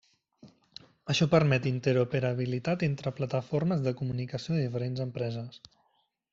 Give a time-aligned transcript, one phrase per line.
[1.13, 5.65] Això permet interoperabilitat entre plataformes de comunicació de diferents empreses.